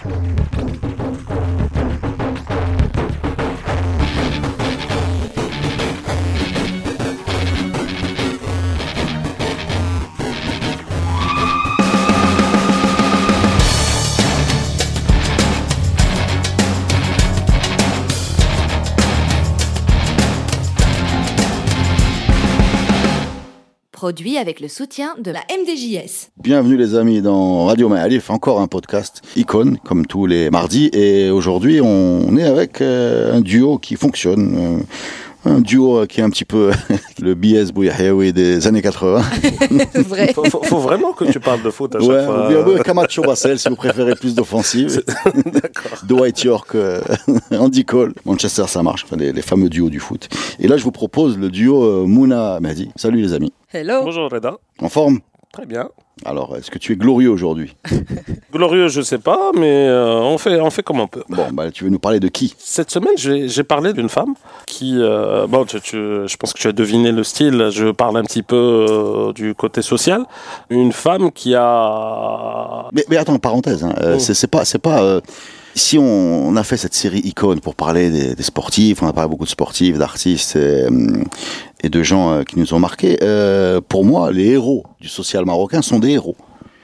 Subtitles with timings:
[0.00, 0.87] Thank you.
[24.08, 26.30] Avec le soutien de la MDJS.
[26.38, 30.88] Bienvenue les amis dans Radio Maalif, encore un podcast icône comme tous les mardis.
[30.94, 34.82] Et aujourd'hui on est avec euh, un duo qui fonctionne.
[35.48, 36.70] Euh, un duo qui est un petit peu
[37.22, 39.22] le BS Bouyahiaoui des années 80.
[39.94, 40.32] Vrai.
[40.32, 42.46] Faut, faut- faut vraiment que tu parles de foot à chaque Ouais, fois.
[42.46, 45.02] ou bien, Camacho Bassel si vous préférez plus d'offensive.
[45.46, 45.98] D'accord.
[46.04, 47.00] Dwight York, euh,
[47.52, 50.28] Andy Cole, Manchester ça marche, enfin, les, les fameux duos du foot.
[50.58, 52.90] Et là je vous propose le duo euh, Mouna Mehdi.
[52.96, 53.52] Salut les amis.
[53.72, 54.02] Hello.
[54.04, 54.54] Bonjour Reda.
[54.80, 55.20] En forme?
[55.52, 55.88] Très bien.
[56.24, 57.76] Alors est-ce que tu es glorieux aujourd'hui
[58.52, 61.22] Glorieux, je sais pas, mais euh, on, fait, on fait comme on peut.
[61.28, 64.34] Bon, bah, tu veux nous parler de qui Cette semaine, j'ai parlé d'une femme
[64.66, 64.94] qui.
[64.98, 67.68] euh, bon, tu- tu- je pense que tu as deviné le style.
[67.70, 70.24] Je parle un petit peu euh, du côté social.
[70.70, 72.88] Une femme qui a.
[72.92, 74.18] Mais, mais attends, parenthèse, hein, Oh.
[74.18, 75.20] c'est pas, c'est pas.
[75.74, 76.02] si on,
[76.48, 79.44] on a fait cette série icône pour parler des, des sportifs, on a parlé beaucoup
[79.44, 81.24] de sportifs, d'artistes et, hum,
[81.82, 83.18] et de gens euh, qui nous ont marqués.
[83.22, 86.36] euh, pour moi, les héros du social marocain sont des héros.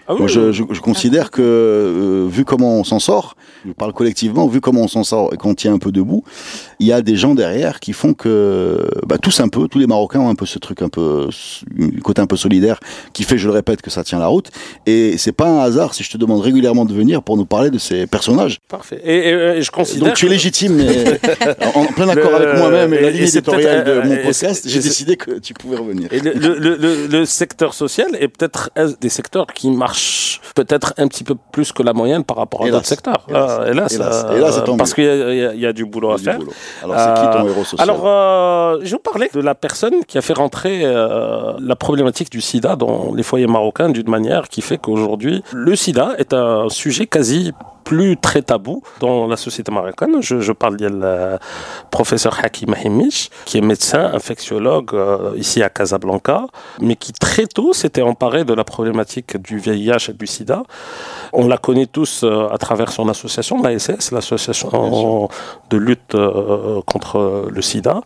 [0.07, 3.73] Ah oui, Moi, je, je- je considère que, euh, vu comment on s'en sort, je
[3.73, 6.25] parle collectivement, vu comment on s'en sort et qu'on tient un peu debout,
[6.79, 9.87] il y a des gens derrière qui font que, bah, tous un peu, tous les
[9.87, 11.29] Marocains ont un peu ce truc un peu,
[12.03, 12.81] côté un peu solidaire,
[13.15, 14.51] qui fait, je le répète, que ça tient la route.
[14.87, 17.71] Et c'est pas un hasard si je te demande régulièrement de venir pour nous parler
[17.71, 18.59] de ces personnages.
[18.69, 19.01] Parfait.
[19.05, 20.09] Et, et- et je considère.
[20.09, 21.19] Donc tu es légitime, mais
[21.75, 24.23] en en plein accord Le- avec moi-même et la ligne éditoriale de mon euh, et
[24.23, 26.13] podcast, j'ai décidé que tu pouvais revenir.
[26.13, 31.09] Et le, le- le- secteur social est peut-être un des secteurs qui marche peut-être un
[31.09, 33.27] petit peu plus que la moyenne par rapport à d'autres secteurs.
[33.29, 33.59] Hélas.
[33.61, 34.25] Ah, hélas, Hélas.
[34.29, 36.39] euh, Hélas, tant parce qu'il y, a- y du boulot à faire.
[36.39, 36.53] boulot.
[36.83, 37.91] Alors c'est qui ton Euh, héros social?
[37.91, 42.31] Alors, euh, je vous parlais de la personne qui a fait rentrer euh, la problématique
[42.31, 46.69] du sida dans les foyers marocains d'une manière qui fait qu'aujourd'hui, le sida est un
[46.69, 47.53] sujet quasi
[47.85, 50.17] plus très tabou dans la société marocaine.
[50.23, 50.87] Je, je parle du
[51.91, 56.47] professeur Hakim Himish, qui est médecin, infectiologue euh, ici à Casablanca,
[56.81, 60.44] mais qui très tôt s'était emparé de la problématique du VIH et du sida.
[61.33, 65.29] On la connaît tous euh, à travers son association, l'ASS, l'association
[65.71, 68.01] de lutte euh, contre le sida,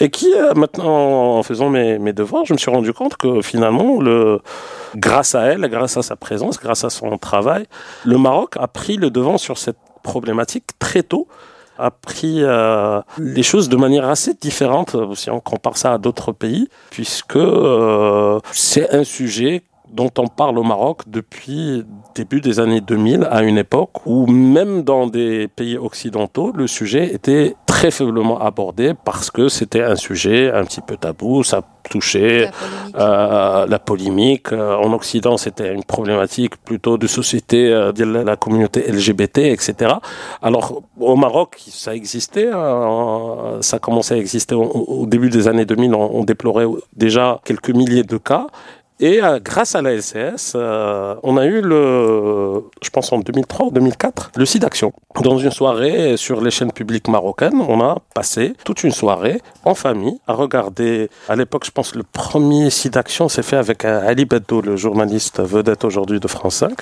[0.00, 4.00] et qui, maintenant, en faisant mes, mes devoirs, je me suis rendu compte que finalement,
[4.00, 4.40] le,
[4.96, 7.66] grâce à elle, grâce à sa présence, grâce à son travail,
[8.04, 11.26] le Maroc a pris le devant sur cette problématique très tôt
[11.78, 16.32] a pris euh, les choses de manière assez différente si on compare ça à d'autres
[16.32, 19.62] pays, puisque euh, c'est un sujet
[19.92, 21.84] dont on parle au Maroc depuis
[22.14, 27.14] début des années 2000, à une époque où même dans des pays occidentaux, le sujet
[27.14, 32.50] était très faiblement abordé parce que c'était un sujet un petit peu tabou, ça touchait
[32.96, 34.52] euh, la polémique.
[34.52, 39.38] Euh, en Occident, c'était une problématique plutôt de société, euh, de la la communauté LGBT,
[39.38, 39.94] etc.
[40.42, 45.64] Alors, au Maroc, ça existait, euh, ça commençait à exister au, au début des années
[45.64, 46.66] 2000, on, on déplorait
[46.96, 48.46] déjà quelques milliers de cas.
[49.00, 53.66] Et euh, grâce à la LCS, euh, on a eu le, je pense en 2003
[53.66, 54.92] ou 2004, le SIDAction.
[55.22, 59.74] Dans une soirée sur les chaînes publiques marocaines, on a passé toute une soirée en
[59.76, 61.10] famille à regarder.
[61.28, 65.40] À l'époque, je pense le premier SIDAction s'est fait avec euh, Ali Beddo, le journaliste
[65.40, 66.72] vedette aujourd'hui de France 5.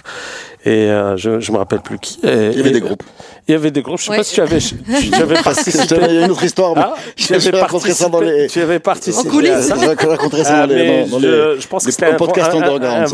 [0.65, 2.19] Et euh, je, je me rappelle plus qui.
[2.25, 3.03] Et- Il y avait et- des groupes.
[3.47, 3.99] Il y avait des groupes.
[3.99, 4.16] Je sais Ouais.
[4.16, 4.75] pas si tu avais, tu,
[5.10, 5.97] tu avais participé.
[6.09, 8.41] Il y a une autre histoire, mais Ah, tu avais vais raconter ça dans participé-
[8.43, 8.47] les.
[8.49, 9.28] Tu avais participé.
[9.28, 9.50] En coulisses.
[9.50, 9.75] à ça.
[9.76, 10.82] Je vais raconter ça Ah, dans les.
[10.82, 13.09] mais dans- dans je, les- je pense les que un, podcasts un- underground,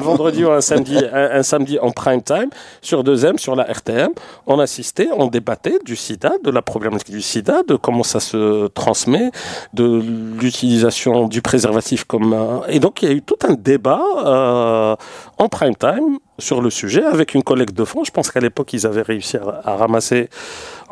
[0.00, 2.50] vendredi ou un samedi, un, samedi en prime time
[2.82, 4.10] sur 2M, sur la RTM.
[4.46, 8.66] On assistait, on débattait du sida, de la problématique du sida, de comment ça se
[8.68, 9.30] transmet,
[9.74, 10.02] de
[10.40, 12.62] l'utilisation du préservatif comme.
[12.68, 14.96] Et donc il y a eu tout un débat euh,
[15.38, 18.04] en prime time sur le sujet avec une collègue de fond.
[18.04, 20.28] Je pense qu'à l'époque, ils avaient réussi à, à ramasser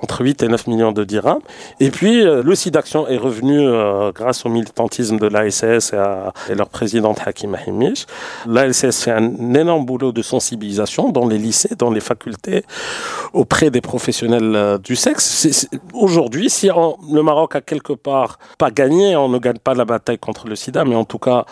[0.02, 1.40] entre 8 et 9 millions de dirhams.
[1.80, 6.32] Et puis, euh, le SIDAction est revenu euh, grâce au militantisme de l'ASS et, à-
[6.54, 8.06] leur présidente Hakim Hamish.
[8.46, 12.64] L'ASS fait un énorme boulot de sensibilisation dans les lycées, dans les facultés,
[13.32, 15.66] auprès des professionnels euh, du sexe.
[15.92, 20.18] Aujourd'hui, si le Maroc a quelque part pas gagné, on ne gagne pas la bataille
[20.18, 21.44] contre le sida, mais en tout cas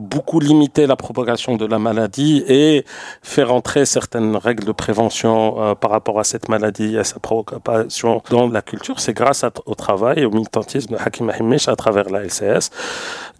[0.00, 2.84] beaucoup limiter la propagation de la maladie et
[3.22, 7.20] faire entrer certaines règles de prévention euh, par rapport à cette maladie et à sa
[7.20, 11.76] propagation dans la culture, c'est grâce au travail et au militantisme de Hakim Hamish à
[11.76, 12.70] travers la LCS.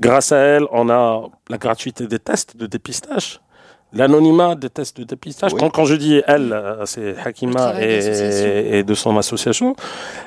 [0.00, 3.40] Grâce à elle, on a la gratuité des tests de dépistage.
[3.92, 5.52] L'anonymat des tests de dépistage.
[5.52, 5.58] Oui.
[5.60, 9.74] Quand, quand je dis elle, euh, c'est Hakima et, et de son association.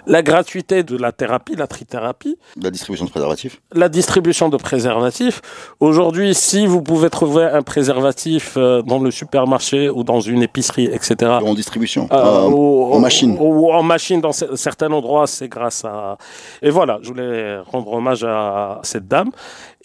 [0.07, 3.61] La gratuité de la thérapie, la trithérapie, La distribution de préservatifs.
[3.73, 5.41] la distribution de préservatifs.
[5.79, 10.85] Aujourd'hui, si vous pouvez trouver un préservatif euh, dans le supermarché ou dans une épicerie,
[10.85, 11.31] etc.
[11.43, 12.07] En distribution.
[12.11, 13.37] euh, Euh, ou- en machine.
[13.39, 16.17] Ou, en machine dans cer- certains endroits, c'est grâce à.
[16.61, 19.29] Et voilà, je voulais rendre hommage à cette dame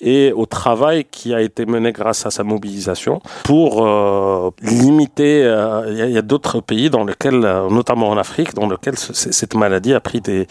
[0.00, 5.42] et au travail qui a été mené grâce à sa mobilisation pour euh, limiter.
[5.44, 9.54] euh, Il y a, d'autres pays dans lesquels, euh, notamment en Afrique, dans lesquels cette
[9.54, 10.46] maladie a pris des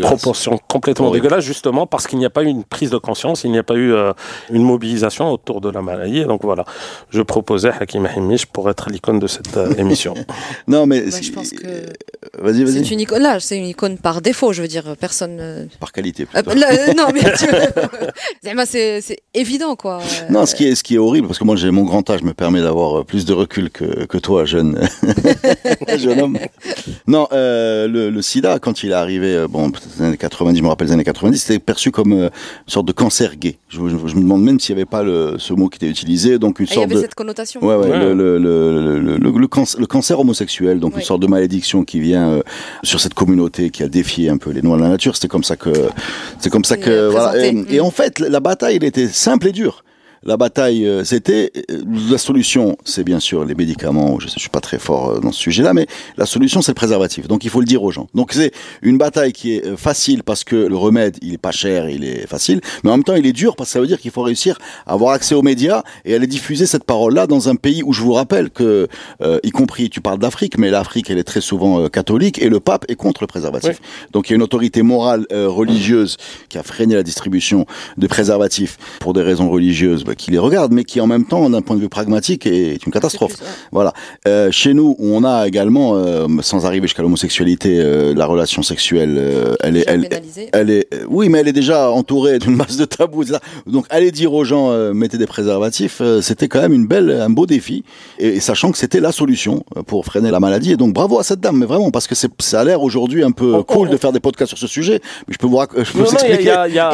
[0.00, 1.24] proportions euh, complètement Horrible.
[1.24, 3.62] dégueulasses, justement parce qu'il n'y a pas eu une prise de conscience, il n'y a
[3.62, 4.12] pas eu euh,
[4.50, 6.18] une mobilisation autour de la maladie.
[6.18, 6.64] Et donc voilà,
[7.10, 10.14] je proposais Hakim Hamish pour être l'icône de cette euh, émission.
[10.68, 11.00] Non, mais.
[11.02, 11.66] Bah, je pense que
[12.38, 12.92] Vas-y, c'est vas-y.
[12.92, 13.22] une icône.
[13.22, 14.52] Là, c'est une icône par défaut.
[14.52, 15.68] Je veux dire, personne.
[15.80, 16.26] Par qualité.
[16.34, 16.58] euh, plutôt.
[16.58, 17.46] là, non, mais tu...
[18.66, 19.98] C'est c'est évident, quoi.
[20.30, 22.21] Non, ce qui est, ce qui est horrible, parce que moi, j'ai mon grand âge
[22.24, 24.78] me permet d'avoir euh, plus de recul que, que toi, jeune,
[25.98, 26.38] jeune homme.
[27.06, 30.58] Non, euh, le, le sida, quand il est arrivé, euh, bon, peut-être les années 90,
[30.58, 32.30] je me rappelle les années 90, c'était perçu comme euh, une
[32.72, 33.58] sorte de cancer gay.
[33.68, 35.88] Je, je- je me demande même s'il n'y avait pas le, ce mot qui était
[35.88, 37.00] utilisé, donc une Ah, Il y sorte avait de...
[37.00, 37.60] cette connotation.
[37.64, 37.98] Ouais, ouais, Ouais.
[37.98, 41.84] Le, le, le, le, le- le cancer, le cancer homosexuel, donc une sorte de malédiction
[41.84, 42.42] qui vient euh,
[42.82, 45.14] sur cette communauté qui a défié un peu les lois de la nature.
[45.16, 45.70] C'était comme ça que,
[46.38, 47.44] c'est comme ça que, voilà.
[47.46, 47.84] Et, et Mm.
[47.84, 49.84] en fait, la bataille, elle était simple et dure.
[50.24, 54.20] La bataille, euh, c'était euh, la solution, c'est bien sûr les médicaments.
[54.20, 56.76] Je, je suis pas très fort euh, dans ce sujet-là, mais la solution, c'est le
[56.76, 57.26] préservatif.
[57.26, 58.08] Donc, il faut le dire aux gens.
[58.14, 58.52] Donc, c'est
[58.82, 62.28] une bataille qui est facile parce que le remède, il est pas cher, il est
[62.28, 64.22] facile, mais en même temps, il est dur parce que ça veut dire qu'il faut
[64.22, 67.82] réussir à avoir accès aux médias et à aller diffuser cette parole-là dans un pays
[67.82, 68.86] où je vous rappelle que,
[69.22, 72.48] euh, y compris, tu parles d'Afrique, mais l'Afrique, elle est très souvent euh, catholique et
[72.48, 73.80] le pape est contre le préservatif.
[74.12, 76.16] Donc, il y a une autorité morale euh, religieuse
[76.48, 77.66] qui a freiné la distribution
[77.98, 81.48] de préservatifs pour des raisons religieuses, bah, qui les regarde, mais qui en même temps,
[81.50, 83.32] d'un point de vue pragmatique, est une catastrophe.
[83.32, 83.52] C'est plus- ouais.
[83.72, 83.92] Voilà.
[84.28, 89.16] Euh, chez nous, on a également, euh, sans arriver jusqu'à l'homosexualité, euh, la relation sexuelle,
[89.18, 92.84] euh, elle est, Déjà elle, est, oui, mais elle est déjà entourée d'une masse de
[92.84, 93.22] tabous.
[93.22, 93.38] etc.
[93.66, 97.10] Donc, aller dire aux gens, euh, mettez des préservatifs, euh, c'était quand même une belle,
[97.10, 97.84] un beau défi,
[98.18, 100.72] et, et sachant que c'était la solution pour freiner la maladie.
[100.72, 103.22] Et donc, bravo à cette dame, mais vraiment, parce que c'est, ça a l'air aujourd'hui
[103.22, 105.46] un peu Oh, cool oh, de faire des podcasts sur ce sujet, mais je peux
[105.46, 106.44] vous, je peux Non, vous non, il y a- expliquer.
[106.44, 106.90] y a- y a- y a-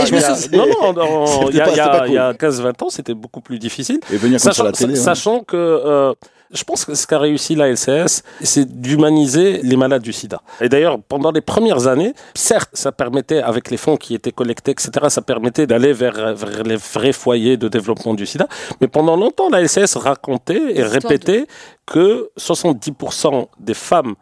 [0.56, 2.36] non, non, il y a- pas- il y a- c'était pas il y a cool.
[2.38, 4.00] 15-20 ans, c'était beaucoup plus difficile.
[4.12, 4.98] Et venir Sachant, la télé.
[4.98, 5.02] hein.
[5.02, 6.14] sachant que euh,
[6.50, 10.40] je pense que ce qu'a réussi la LCS, c'est d'humaniser les malades du sida.
[10.62, 14.70] Et d'ailleurs, pendant les premières années, certes, ça permettait, avec les fonds qui étaient collectés,
[14.70, 18.48] etc., ça permettait d'aller vers, vers les vrais foyers de développement du sida.
[18.80, 21.46] Mais pendant longtemps, la LCS racontait et répétait
[21.84, 24.14] que 70% des femmes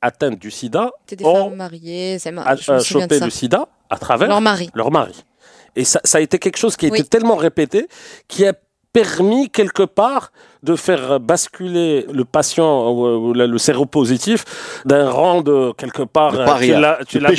[0.00, 2.18] atteintes du sida C'était des ont femmes mariées.
[2.18, 4.70] c'est de chopé le sida à travers Leur mari.
[4.74, 5.24] leur mari.
[5.76, 6.98] Et ça, ça a été quelque chose qui a Oui.
[7.00, 7.86] été tellement répété
[8.28, 8.54] qui a
[8.92, 10.32] permis quelque part
[10.62, 14.44] de faire basculer le patient ou, ou le, le séropositif
[14.86, 17.30] d'un rang de quelque part tu l'as tu l'as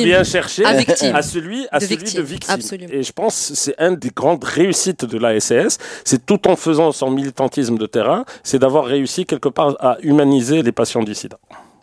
[0.00, 1.14] bien, cherché À victime.
[1.14, 2.92] à celui à De celui victime, de victime absolument.
[2.94, 6.56] et je pense que c'est une des grandes réussites de la SES c'est tout en
[6.56, 11.14] faisant son militantisme de terrain c'est d'avoir réussi quelque part à humaniser les patients du
[11.14, 11.38] sida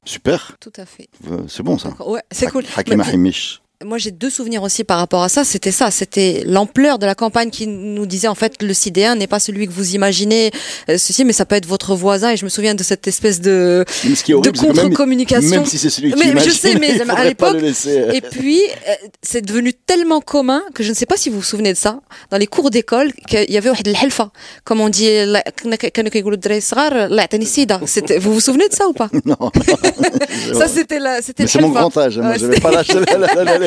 [0.06, 0.54] Super.
[0.62, 1.10] Tout à fait.
[1.30, 1.90] Euh, C'est bon, ça.
[2.06, 2.64] Ouais, c'est cool.
[2.78, 3.04] Hakim.
[3.86, 5.44] Moi, j'ai deux souvenirs aussi par rapport à ça.
[5.44, 9.28] C'était ça, c'était l'ampleur de la campagne qui nous disait en fait le sidéen n'est
[9.28, 10.50] pas celui que vous imaginez,
[10.90, 12.32] euh, ceci, mais ça peut être votre voisin.
[12.32, 15.50] Et je me souviens de cette espèce de, de contre-communication.
[15.50, 17.58] Même, même, si c'est celui mais, je sais, mais à l'époque.
[17.58, 18.12] Euh.
[18.14, 21.44] Et puis, euh, c'est devenu tellement commun que je ne sais pas si vous vous
[21.44, 22.00] souvenez de ça.
[22.32, 23.70] Dans les cours d'école, il y avait
[24.02, 24.32] helfa,
[24.64, 25.08] comme on dit.
[28.20, 29.10] Vous vous souvenez de ça ou pas?
[29.28, 29.52] Non.
[30.54, 31.46] ça, c'était la, c'était.
[31.48, 32.18] C'est mon grand âge.
[32.18, 32.22] Hein.
[32.24, 32.94] Moi, je vais pas lâcher.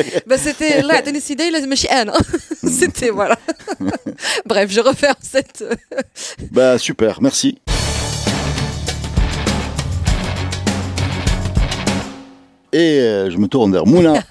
[0.00, 2.12] la- la- bah c'était لا يعطيني السيدة لازم ماشي انا.
[2.66, 3.36] C'était voilà.
[4.50, 5.64] Bref, je referme cette.
[6.56, 7.50] Bah super, merci.
[12.73, 14.13] Et euh, je me tourne vers Mouna.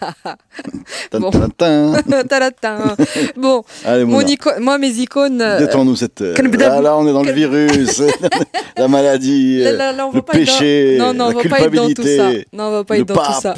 [1.12, 1.30] Bon.
[3.36, 5.40] bon, Allez mon Mouna, ico- moi mes icônes.
[5.40, 6.20] euh, détends-nous cette.
[6.20, 8.02] euh, Là, là, on est dans le virus,
[8.76, 11.72] la maladie, là, là, le être dans- péché, Non, non, on la va pas être
[11.74, 12.08] dans tout ça.
[12.08, 13.42] culpabilité, Non, on va pas être dans tout pape.
[13.42, 13.54] ça.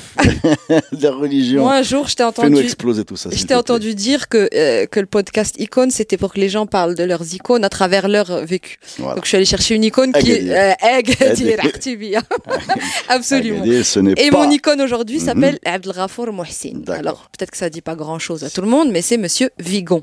[1.00, 1.62] la religion.
[1.62, 2.64] Moi, un jour, je t'ai Fais-nous entendu.
[2.64, 3.30] exploser tout ça.
[3.32, 6.66] Je t'ai entendu dire que, euh, que le podcast icône, c'était pour que les gens
[6.66, 8.78] parlent de leurs icônes à travers leur vécu.
[8.98, 9.14] Voilà.
[9.16, 10.50] Donc, je suis allée chercher une icône qui est
[12.16, 12.22] hein.
[13.08, 13.64] Absolument.
[14.16, 15.24] Et mon icône aujourd'hui Mhm.
[15.24, 16.82] s'appelle Abdelghafour Mohsin.
[16.88, 19.50] Alors, peut-être que ça dit pas grand chose à tout le monde, mais c'est monsieur
[19.58, 20.02] Vigon.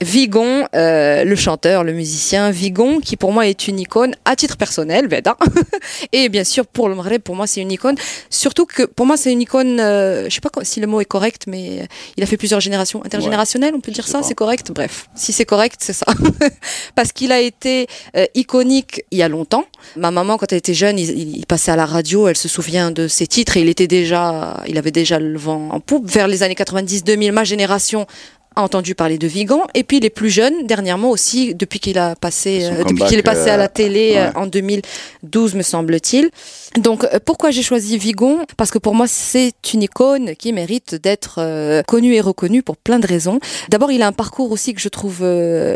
[0.00, 4.56] Vigon, euh, le chanteur, le musicien, Vigon, qui pour moi est une icône à titre
[4.56, 5.36] personnel, Veda.
[6.12, 7.96] et bien sûr pour le Maghreb, pour moi c'est une icône.
[8.28, 11.06] Surtout que pour moi c'est une icône, euh, je sais pas si le mot est
[11.06, 11.86] correct, mais euh,
[12.16, 14.72] il a fait plusieurs générations intergénérationnelles, on peut dire ça, c'est correct?
[14.72, 16.06] Bref, si c'est correct, c'est ça.
[16.94, 17.86] Parce qu'il a été
[18.16, 19.64] euh, iconique il y a longtemps.
[19.96, 22.90] Ma maman, quand elle était jeune, il, il, passait à la radio, elle se souvient
[22.90, 26.10] de ses titres et il était déjà, il avait déjà le vent en poupe.
[26.10, 28.06] Vers les années 90-2000, ma génération
[28.56, 29.62] a entendu parler de Vigan.
[29.74, 33.22] Et puis les plus jeunes, dernièrement aussi, depuis qu'il a passé, euh, depuis qu'il est
[33.22, 36.30] passé à la télé euh, en 2012, me semble-t-il.
[36.78, 40.94] Donc euh, pourquoi j'ai choisi Vigon Parce que pour moi, c'est une icône qui mérite
[40.94, 43.40] d'être connue et reconnue pour plein de raisons.
[43.68, 45.24] D'abord, il a un parcours aussi que je trouve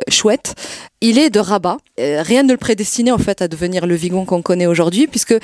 [0.09, 0.55] chouette.
[1.01, 1.77] Il est de Rabat.
[1.97, 5.37] rien ne le prédestinait en fait à devenir le Vigon qu'on connaît aujourd'hui, puisque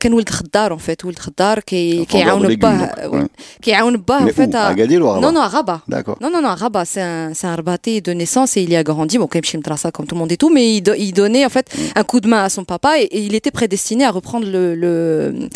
[0.00, 2.90] Ken Wildhardar en fait, Wildhardar qui qui est pas,
[3.62, 5.80] qui est en fait à, non non à Rabat.
[5.88, 6.18] D'accord.
[6.20, 6.77] Non non à Rabat.
[6.78, 9.42] Bah, c'est un, c'est Rabaté de naissance et il y a grandi, bon, comme
[10.06, 12.48] tout le monde et tout, mais il, donnait en fait un coup de main à
[12.48, 15.48] son papa et, il était prédestiné à reprendre le,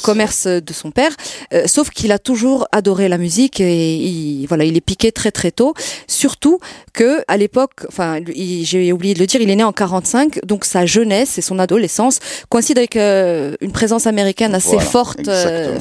[0.00, 0.46] commerce.
[0.46, 1.10] de son père,
[1.52, 5.32] euh, sauf qu'il a toujours adoré la musique et il, voilà, il est piqué très
[5.32, 5.74] très tôt,
[6.06, 6.60] surtout
[6.92, 8.20] que à l'époque, enfin,
[8.62, 11.58] j'ai oublié de le dire, il est né en 45, donc sa jeunesse et son
[11.58, 12.20] adolescence
[12.50, 15.78] coïncident avec euh, une présence américaine assez voilà, forte euh,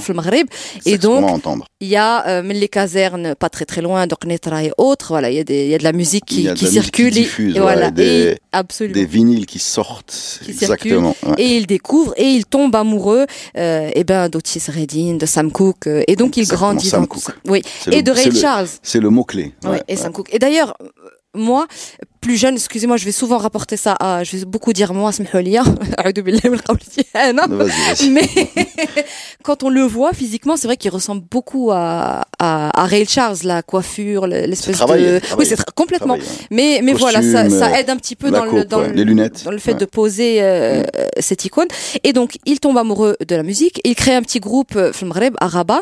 [0.85, 1.39] et donc
[1.79, 5.07] il y a euh, les casernes pas très très loin, donc Netra et autres.
[5.09, 6.65] Voilà, il y il y a de la musique Il qui, y a de qui
[6.65, 7.11] la musique circule.
[7.13, 8.93] qui et- diffuse, et voilà, voilà, des- et absolument.
[8.95, 10.39] Des vinyles qui sortent.
[10.43, 11.15] Qui Exactement.
[11.23, 11.35] ouais.
[11.37, 13.25] Et il découvre et il tombe amoureux,
[13.57, 17.05] euh, et ben d'Otis Redding, de Sam Cooke, euh, et donc il Exactement, grandit Sam
[17.05, 17.33] dans ça.
[17.47, 18.67] Oui, et le- de Ray Charles.
[18.81, 19.53] C'est le mot-clé.
[19.63, 19.97] Oui, Ouais, et ouais.
[20.01, 20.33] Sam Cooke.
[20.33, 20.87] Et d'ailleurs, euh,
[21.35, 21.67] moi,
[22.27, 25.11] plus excusez-moi, je vais souvent rapporter ça à, je vais beaucoup dire moi,
[28.11, 28.27] mais
[29.43, 33.61] quand on le voit physiquement, c'est vrai qu'il ressemble beaucoup à, à, Ray Charles, la
[33.61, 36.17] coiffure, l'espèce de, oui, c'est complètement.
[36.51, 39.45] Mais, mais voilà, ça, aide un petit peu dans, le, dans, les lunettes.
[39.45, 40.83] dans le fait de poser euh,
[41.19, 41.67] cette icône.
[42.03, 44.91] Et donc, il tombe amoureux de la musique, il crée un petit groupe, euh,
[45.39, 45.81] à Rabat,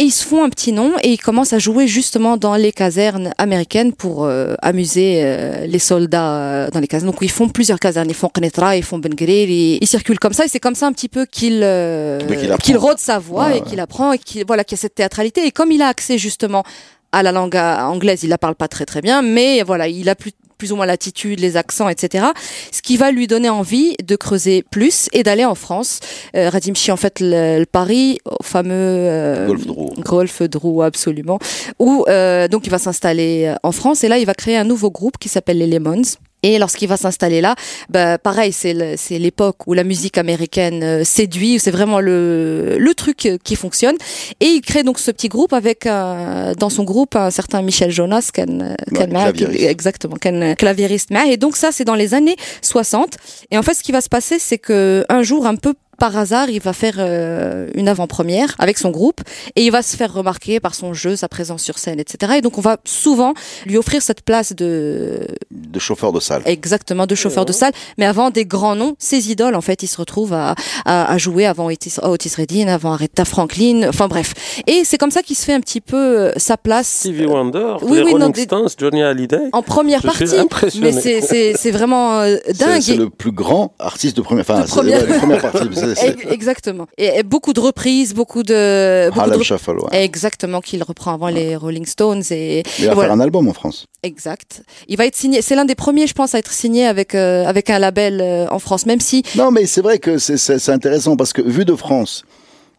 [0.00, 2.70] et ils se font un petit nom et ils commencent à jouer justement dans les
[2.70, 7.10] casernes américaines pour euh, amuser euh, les les soldats euh, dans les casernes.
[7.10, 10.32] Donc ils font plusieurs casernes, ils font Knetra, ils font Ben ils, ils circulent comme
[10.32, 10.44] ça.
[10.44, 13.58] Et c'est comme ça un petit peu qu'il euh, qu'il qu'il rôde sa voix Ouais,
[13.58, 15.46] et qu'il apprend et qu'il voilà qu'il y a cette théâtralité.
[15.46, 16.64] Et comme il a accès justement
[17.12, 20.08] à la langue euh, anglaise, il la parle pas très très bien, mais voilà, il
[20.08, 22.26] a plus plus ou moins l'attitude, les accents, etc.
[22.72, 26.00] Ce qui va lui donner envie de creuser plus et d'aller en France.
[26.36, 29.94] Euh, Radimchi, en fait, le, le Paris, au fameux euh, Golf Drou.
[30.04, 31.38] Golf Drou, absolument.
[31.78, 34.64] Où euh, donc il va s'installer euh, en France et là il va créer un
[34.64, 36.02] nouveau groupe qui s'appelle les Lemons.
[36.42, 37.54] Et lorsqu'il va s'installer là,
[37.88, 38.74] bah pareil, c'est
[39.18, 43.96] l'époque où la musique américaine euh, séduit, c'est vraiment le, le truc euh, qui fonctionne.
[44.40, 47.90] Et il crée donc ce petit groupe avec un, dans son groupe un certain Michel
[47.90, 51.10] Jonas, qui est exactement, un clavieriste.
[51.28, 53.16] Et donc ça, c'est dans les années 60.
[53.50, 56.16] Et en fait, ce qui va se passer, c'est que un jour, un peu par
[56.16, 59.20] hasard, il va faire euh, une avant-première avec son groupe
[59.56, 62.34] et il va se faire remarquer par son jeu, sa présence sur scène, etc.
[62.38, 63.34] Et donc on va souvent
[63.66, 66.42] lui offrir cette place de De chauffeur de salle.
[66.46, 69.88] exactement de chauffeur de salle, mais avant des grands noms, ses idoles en fait, il
[69.88, 74.34] se retrouve à, à, à jouer avant Otis, Otis Redding, avant Aretha Franklin, enfin bref.
[74.66, 77.74] Et c'est comme ça qu'il se fait un petit peu euh, sa place Stevie Wonder,
[77.82, 79.48] oui, les oui, non, Rolling des- Stones, Johnny Hallyday.
[79.52, 82.80] en première Je partie, mais c'est c'est c'est vraiment euh, dingue.
[82.82, 84.42] c'est le plus grand artiste de première.
[84.48, 85.00] Enfin, De première.
[85.02, 85.40] ouais, les premières
[86.30, 86.86] Exactement.
[86.98, 90.04] Et, et beaucoup de reprises, beaucoup de beaucoup de Shuffle, ouais.
[90.04, 93.08] Exactement, qu'il reprend avant les Rolling Stones et, Il va voilà.
[93.10, 93.86] faire un album en France.
[94.02, 94.62] Exact.
[94.88, 95.42] Il va être signé.
[95.42, 98.46] C'est l'un des premiers, je pense, à être signé avec euh, avec un label euh,
[98.50, 101.74] en France, même si Non, mais c'est vrai que c'est- intéressant parce que vu de
[101.74, 102.24] France,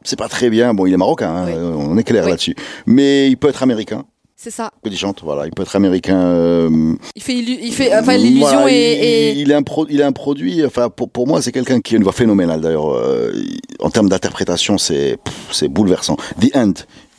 [0.03, 0.73] c'est pas très bien.
[0.73, 1.53] Bon, il est marocain, hein, Oui.
[1.57, 2.29] on est clair Oui.
[2.31, 2.55] là-dessus.
[2.85, 4.05] Mais il peut être américain.
[4.41, 4.71] C'est ça.
[4.95, 6.17] Chante, voilà, il peut être américain.
[6.17, 9.85] euh, Il fait il fait enfin l'illusion voilà, est, il, est- il est un pro,
[9.89, 10.65] il est un produit.
[10.65, 12.61] Enfin, pour, pour moi, c'est quelqu'un qui a une voix phénoménale.
[12.61, 13.33] D'ailleurs, euh,
[13.81, 15.17] en termes d'interprétation, c'est
[15.51, 16.15] c'est bouleversant.
[16.39, 16.73] The End.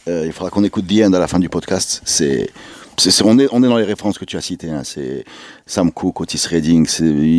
[0.09, 2.01] euh, il faudra qu'on écoute The End à la fin du podcast.
[2.07, 2.49] C'est
[2.97, 4.71] c'est- c'est- on, est, on est dans les références que tu as citées.
[4.71, 4.83] Hein.
[4.85, 5.25] C'est
[5.67, 6.87] Sam Cooke, Otis Redding.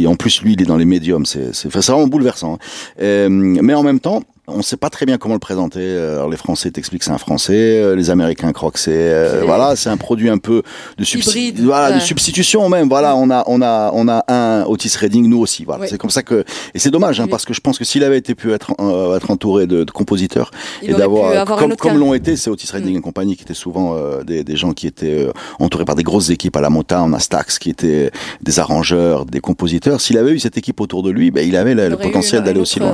[0.07, 1.25] En plus, lui, il est dans les médiums.
[1.25, 2.53] C'est c'est- enfin, c'est vraiment bouleversant.
[2.53, 2.57] hein.
[3.01, 4.21] Euh, mais en même temps,
[4.53, 5.79] on ne sait pas très bien comment le présenter.
[5.81, 8.91] Euh, Alors, les Français t'expliquent que c'est un Français, euh, les Américains croient que c'est
[8.93, 10.63] euh, voilà, c'est un produit un peu
[10.97, 12.89] de, substi- voilà, de substitution même.
[12.89, 15.65] Voilà, on a on a on a un Otis Redding, nous aussi.
[15.65, 16.43] Voilà, c'est comme ça que
[16.73, 19.15] et c'est dommage hein, parce que je pense que s'il avait été pu être euh,
[19.17, 22.97] être entouré de, de compositeurs il et d'avoir comme comme l'ont été c'est Otis Redding
[22.97, 25.27] et compagnie qui étaient souvent euh, des, des gens qui étaient
[25.59, 29.39] entourés par des grosses équipes à la Motown, à Stax, qui étaient des arrangeurs, des
[29.39, 30.01] compositeurs.
[30.01, 32.79] S'il avait eu cette équipe autour de lui, ben, il avait le, potentiel d'aller aussi
[32.79, 32.93] loin.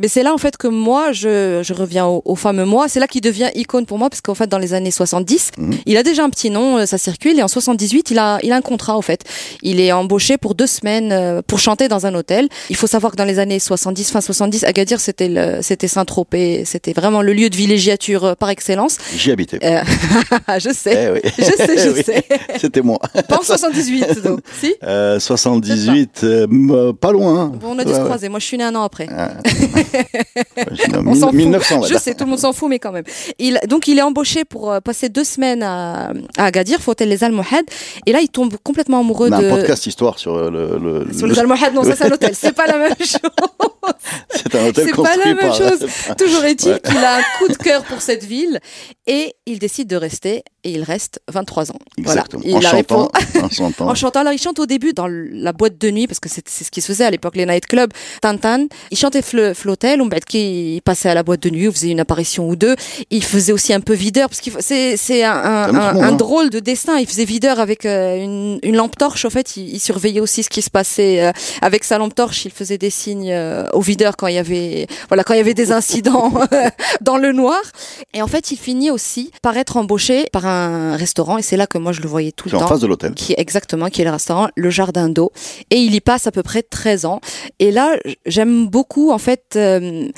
[0.00, 3.00] Mais c'est là en fait que moi je, je reviens au, au fameux moi, c'est
[3.00, 5.74] là qu'il devient icône pour moi, parce qu'en fait, dans les années 70, Mhm.
[5.86, 8.52] il a déjà un petit nom, euh, ça circule, et en 78, il a, il
[8.52, 9.20] a un contrat, en fait.
[9.62, 12.48] Il est embauché pour deux semaines euh, pour chanter dans un hôtel.
[12.70, 16.64] Il faut savoir que dans les années 70, fin 70, Agadir, c'était le, c'était Saint-Tropez,
[16.64, 18.96] c'était vraiment le lieu de villégiature euh, par excellence.
[19.16, 19.58] J'y habitais.
[19.64, 19.82] Euh,
[20.64, 20.96] je sais.
[20.96, 21.20] Eh oui.
[21.38, 22.02] Je sais, je Oui.
[22.04, 22.24] sais.
[22.60, 22.98] C'était moi.
[23.28, 24.40] Pas en 78, donc.
[24.60, 24.74] Si?
[24.84, 27.34] Euh, 78, euh, m- pas loin.
[27.40, 27.52] hein.
[27.60, 28.06] Bon, on a dû Ouais, se ouais.
[28.06, 28.28] croiser.
[28.28, 29.06] Moi, je suis né un an après.
[29.06, 30.67] Non,
[31.06, 31.34] On s'en fout.
[31.34, 33.04] 1900, ouais, Je sais, tout le monde s'en fout, mais quand même.
[33.38, 37.08] Il, donc, il est embauché pour euh, passer deux semaines à, à Agadir, faut hôtel
[37.08, 37.66] Les Almohades.
[38.06, 39.34] Et là, il tombe complètement amoureux de.
[39.34, 41.04] un podcast histoire sur euh, le.
[41.06, 42.32] le- Sur le- les Almohades, non, ça c'est un hôtel.
[42.34, 43.67] C'est pas la même chose.
[44.34, 45.54] C'est un hôtel C'est pas construit la même par.
[45.56, 45.86] chose.
[46.18, 46.80] Toujours est-il Ouais.
[46.80, 48.60] qu'il a un coup de cœur pour cette ville
[49.06, 51.78] et il décide de rester et il reste 23 ans.
[51.96, 52.42] Exactement.
[52.44, 52.58] Voilà.
[52.58, 53.10] Il chantant.
[53.42, 53.88] en chantant.
[53.88, 56.46] En chantant, alors il chante au début dans la boîte de nuit parce que c'est
[56.48, 57.90] ce qui se faisait à l'époque les nightclubs.
[58.20, 62.00] Tantan, il chantait fl- flottel, on il passait à la boîte de nuit, faisait une
[62.00, 62.74] apparition ou deux.
[63.10, 66.98] Il faisait aussi un peu videur parce que c'est un, drôle de destin.
[66.98, 69.24] Il faisait videur avec euh, une, une lampe torche.
[69.24, 72.44] En fait, il, il surveillait aussi ce qui se passait euh, avec sa lampe torche.
[72.44, 75.40] Il faisait des signes euh, au videur quand il y avait voilà quand il y
[75.40, 76.32] avait des incidents
[77.00, 77.60] dans le noir.
[78.12, 81.38] Et en fait, il finit aussi par être embauché par un restaurant.
[81.38, 82.66] Et c'est là que moi je le voyais tout le en temps.
[82.66, 83.14] face de l'hôtel.
[83.14, 85.30] qui est exactement qui est le restaurant Le Jardin d'eau.
[85.70, 87.20] Et il y passe à peu près 13 ans.
[87.60, 90.08] Et là j'aime beaucoup en fait euh,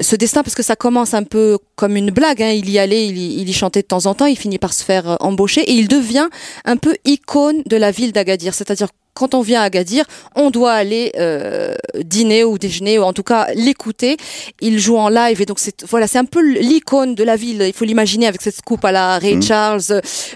[0.00, 2.50] ce destin parce que ça commence un peu comme une blague hein.
[2.50, 4.26] il y allait il y, il y chantait de temps en temps.
[4.26, 5.60] Il finit par se faire euh, embaucher.
[5.60, 6.28] Et il devient
[6.64, 8.54] un peu icône de la ville d'Agadir.
[8.54, 10.04] C'est-à-dire quand on vient à Agadir,
[10.34, 14.16] on doit aller euh, dîner ou déjeuner, ou en tout cas l'écouter.
[14.60, 17.62] Il joue en live et donc c'est voilà, c'est un peu l'icône de la ville.
[17.66, 19.42] Il faut l'imaginer avec cette coupe à la Ray Mhm.
[19.42, 19.80] Charles,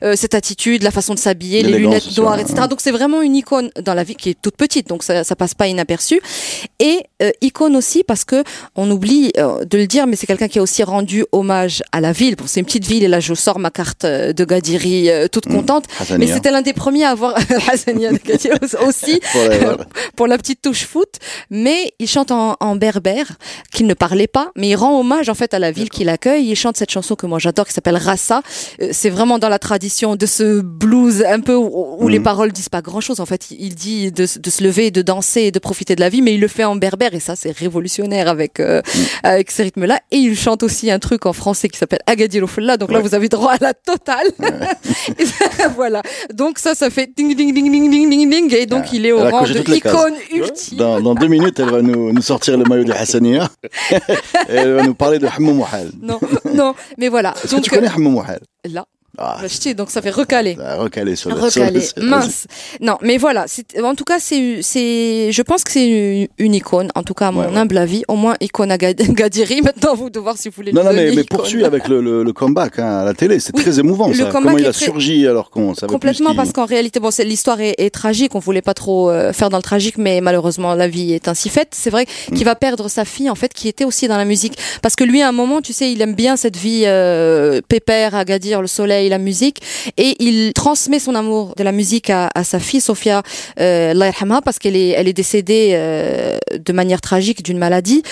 [0.03, 2.43] euh, cette attitude, la façon de s'habiller, les lunettes noires, ouais.
[2.43, 2.63] etc.
[2.71, 5.37] Donc c'est vraiment une icône dans la vie qui est toute petite, donc ça, ça
[5.37, 6.21] passe pas inaperçu.
[6.79, 8.43] Et euh, icône aussi parce que
[8.77, 12.01] on oublie euh, de le dire, mais c'est quelqu'un qui a aussi rendu hommage à
[12.01, 12.37] la ville.
[12.37, 15.27] Bon, c'est une petite ville et là je sors ma carte euh, de Gadiri euh,
[15.29, 15.57] toute Mhm.
[15.57, 15.85] contente.
[16.19, 17.35] Mais c'était l'un des premiers à avoir
[17.71, 19.21] Hassania de Gadiri aussi
[20.17, 21.17] pour la petite touche foot,
[21.51, 23.27] mais il chante en, en berbère,
[23.79, 26.49] qu'il ne parlait pas, mais il rend hommage en fait à la ville qui l'accueille.
[26.51, 28.43] Il chante cette chanson que moi j'adore, qui s'appelle Rassa.
[28.83, 32.25] Euh, C'est vraiment dans la tradition de ce blues un peu où, où les Mhm.
[32.25, 33.21] paroles disent pas grand chose.
[33.21, 36.01] En fait, il dit de, se- de se lever, de danser, et de profiter de
[36.01, 38.83] la vie, mais il le fait en berbère et ça c'est révolutionnaire avec euh,
[39.23, 40.01] avec ces rythmes-là.
[40.11, 42.77] Et il chante aussi un truc en français qui s'appelle Agadir Ofella.
[42.79, 43.05] Donc là Ouais.
[43.05, 44.27] vous avez droit à la totale.
[45.57, 46.03] Ça, voilà.
[46.35, 49.07] Donc ça, ça fait ding ding ding ding ding ding ding et donc Ah, il
[49.07, 50.79] est au rang de icône ultime.
[50.79, 53.49] Dans, dans deux minutes, elle va nous, nous sortir le maillot de Hassania.
[54.49, 55.91] Elle va nous parler de Hammou Mouhal.
[56.01, 56.19] Non,
[56.53, 57.35] non, mais voilà.
[57.43, 58.87] Est-ce que tu connais Hammou Mouhal euh, là,
[59.19, 60.57] Ah, bah, donc ça fait recaler.
[60.79, 62.47] recalé sur le sur le- mince.
[62.81, 63.47] Non, mais voilà.
[63.83, 66.91] En tout cas, c'est, c'est, je pense que c'est une, icône.
[66.95, 67.57] En tout cas, à mon Ouais, ouais.
[67.57, 69.63] humble avis, au moins icône à Gad- Gadiri.
[69.63, 70.73] Maintenant, vous de voir si vous voulez.
[70.73, 73.41] Non, non, mais, mais poursuis avec le, le, le comeback hein, à la télé.
[73.41, 74.27] C'est Oui, très émouvant, le ça.
[74.31, 77.61] Comment il a très- surgi alors qu'on savait Complètement, plus parce qu'en réalité, bon, l'histoire
[77.61, 78.35] est, est tragique.
[78.35, 81.49] On voulait pas trop euh, faire dans le tragique, mais malheureusement, la vie est ainsi
[81.49, 81.69] faite.
[81.73, 82.35] C'est vrai Mm.
[82.35, 85.05] qu'il va perdre sa fille, en fait, qui était aussi dans la musique, parce que
[85.05, 88.61] lui, à un moment, tu sais, il aime bien cette vie euh, pépère, à Gadir,
[88.61, 89.61] le soleil, la musique,
[89.97, 93.23] et il transmet son amour de la musique à, sa fille, Sophia,
[93.61, 93.95] euh,
[94.45, 98.03] parce qu'elle est, elle est décédée euh, de manière tragique d'une maladie,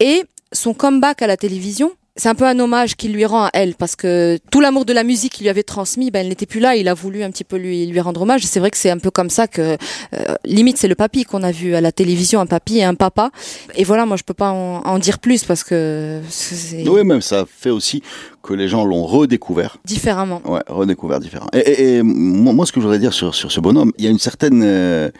[0.00, 1.92] et son comeback à la télévision.
[2.16, 4.92] C'est un peu un hommage qu'il lui rend à elle parce que tout l'amour de
[4.92, 6.76] la musique qu'il lui avait transmis, ben elle n'était plus là.
[6.76, 8.42] Il a voulu un petit peu lui lui rendre hommage.
[8.44, 9.78] C'est vrai que c'est un peu comme ça que
[10.14, 12.94] euh, limite c'est le papy qu'on a vu à la télévision, un papy et un
[12.94, 13.30] papa.
[13.76, 17.22] Et voilà, moi je peux pas en, en dire plus parce que c'est Oui, même
[17.22, 18.02] ça fait aussi
[18.42, 19.78] que les gens l'ont redécouvert.
[19.86, 20.42] différemment.
[20.44, 21.46] Ouais, redécouvert différent.
[21.54, 24.04] Et, et- et moi, moi, ce que je voudrais dire sur, sur ce bonhomme, il
[24.04, 24.62] y a une certaine.
[24.62, 25.10] euh,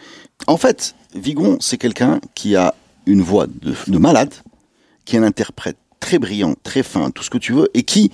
[0.45, 2.75] En fait, Vigon, c'est quelqu'un qui a
[3.07, 4.33] une voix de, de malade,
[5.05, 8.11] qui est un interprète très brillant, très fin, tout ce que tu veux, et qui,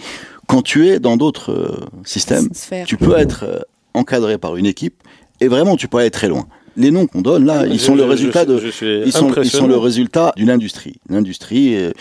[0.47, 2.85] quand tu es dans d'autres euh, systèmes, Sphère.
[2.85, 3.59] tu peux être euh,
[3.93, 5.01] encadré par une équipe,
[5.41, 6.45] et vraiment, tu peux aller très loin.
[6.77, 8.55] Les noms qu'on donne là, ils sont le je- résultat je- de.
[8.65, 9.67] Ils sont, ils sont impressionné.
[9.69, 10.95] le résultat d'une industrie.
[11.09, 11.75] Une industrie.
[11.75, 11.91] euh,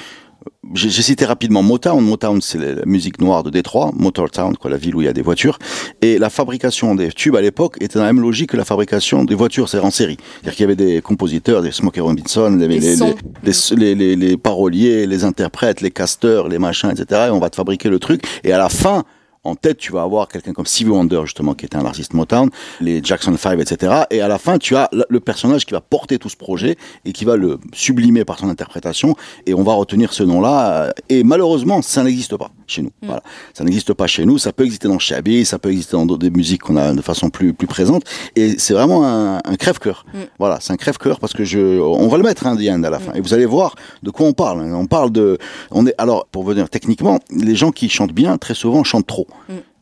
[0.75, 2.05] j'ai j'ai cité rapidement Motown.
[2.05, 3.91] Motown, c'est la, musique noire de Détroit.
[3.95, 5.59] Motortown, quoi, la ville où il y a des voitures.
[6.03, 9.25] Et la fabrication des tubes à l'époque était dans la même logique que la fabrication
[9.25, 10.17] des voitures, c'est en série.
[10.35, 15.25] C'est-à-dire qu'il y avait des compositeurs, des Smokey Robinson, les, les, les- les paroliers, les
[15.25, 17.25] interprètes, les casteurs, les machins, etc.
[17.29, 18.23] Et on va te fabriquer le truc.
[18.45, 19.05] Et à la fin,
[19.45, 22.51] En tête, tu vas avoir quelqu'un comme Stevie Wonder, justement, qui était un artiste Motown,
[22.81, 24.03] les Jackson 5, etc.
[24.11, 27.13] Et à la fin, tu as le personnage qui va porter tout ce projet et
[27.13, 29.15] qui va le sublimer par son interprétation.
[29.47, 30.93] Et on va retenir ce nom-là.
[31.09, 32.91] Et malheureusement, ça n'existe pas chez nous.
[33.03, 33.07] Mm.
[33.07, 33.23] Voilà.
[33.55, 34.39] Ça n'existe pas chez nous.
[34.39, 37.31] Ça peut exister dans Shabby, ça peut exister dans des musiques qu'on a de façon
[37.31, 38.03] plus, plus présente.
[38.37, 40.05] Et c'est vraiment un, un crève-cœur.
[40.13, 40.19] Mm.
[40.39, 42.99] Voilà, c'est un crève-cœur parce que je, on va le mettre, hein, Diane, à la
[42.99, 43.13] fin.
[43.13, 43.17] Mm.
[43.17, 44.63] Et vous allez voir de quoi on parle.
[44.75, 45.39] On parle de,
[45.71, 49.28] on est, alors, pour venir techniquement, les gens qui chantent bien, très souvent, chantent trop.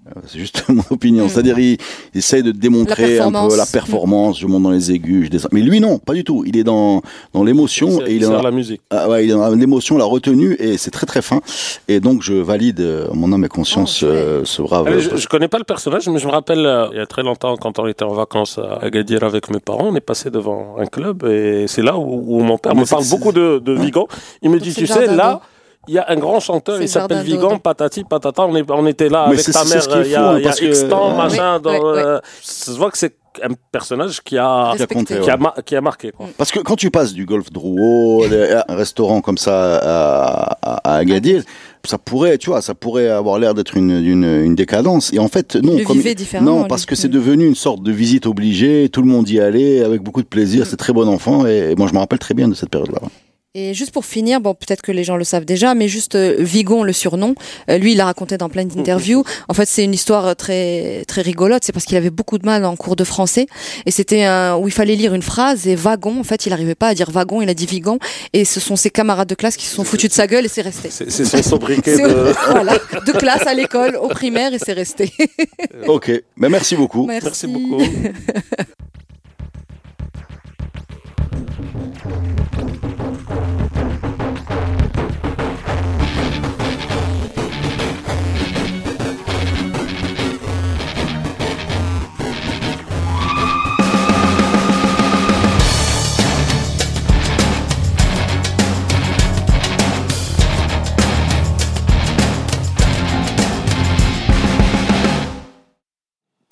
[0.08, 1.26] Euh, c'est juste mon opinion.
[1.26, 1.28] Mm.
[1.28, 1.78] C'est-à-dire, il,
[2.14, 4.38] essaye de démontrer un peu la performance.
[4.38, 5.48] Je monte dans les aigus, je descends.
[5.52, 6.44] Mais lui, non, pas du tout.
[6.46, 8.80] Il est dans, dans l'émotion et il est dans la musique.
[8.90, 11.40] Ah, ouais, il est dans l'émotion, la retenue et c'est très très fin.
[11.88, 14.98] Et donc, je valide euh, mon âme et conscience oh, euh, ce brave.
[14.98, 17.56] je, je, connais pas le personnage, mais je me rappelle il y a très longtemps
[17.56, 20.86] quand on était en vacances à Agadir avec mes parents, on est passé devant un
[20.86, 24.08] club et c'est là où, mon père me parle beaucoup de, de Vigo.
[24.42, 25.40] Il me dit, tu sais, là
[25.88, 28.42] il y a un grand chanteur, il s'appelle Vigan, patati, patata.
[28.46, 30.54] On, est, on était là avec ta mère il y a, hein, il y a
[30.62, 31.60] X temps, machin.
[31.60, 35.30] dans, euh, ça se voit que c'est un personnage qui a, qui a, compté, qui,
[35.30, 36.10] a qui a, marqué.
[36.10, 36.26] Quoi.
[36.38, 38.24] Parce que quand tu passes du golf Drouot,
[38.68, 41.42] un restaurant comme ça à, à, Agadir,
[41.84, 45.12] ça pourrait, tu vois, ça pourrait avoir l'air d'être une, une, une, décadence.
[45.12, 45.76] Et en fait, non.
[45.84, 46.02] Comme,
[46.40, 48.88] non, parce que c'est devenu une sorte de visite obligée.
[48.88, 50.62] Tout le monde y allait avec beaucoup de plaisir.
[50.62, 50.66] Mm.
[50.66, 51.46] C'est très bon enfant.
[51.46, 53.00] Et, et moi, je me rappelle très bien de cette période-là.
[53.58, 56.36] Et juste pour finir, bon, peut-être que les gens le savent déjà, mais juste euh,
[56.38, 57.34] Vigon, le surnom,
[57.70, 59.24] euh, lui, il l'a raconté dans plein d'interviews.
[59.48, 61.64] En fait, c'est une histoire euh, très très rigolote.
[61.64, 63.46] C'est parce qu'il avait beaucoup de mal en cours de français,
[63.86, 66.20] et c'était un où il fallait lire une phrase et wagon.
[66.20, 67.98] En fait, il n'arrivait pas à dire wagon, il a dit Vigon,
[68.34, 70.48] et ce sont ses camarades de classe qui se sont foutus de sa gueule et
[70.48, 70.90] c'est resté.
[70.90, 72.34] C'est son sobriquet de...
[72.50, 75.10] voilà, de classe à l'école, au primaire, et c'est resté.
[75.86, 77.06] ok, mais merci beaucoup.
[77.06, 77.82] Merci, merci beaucoup.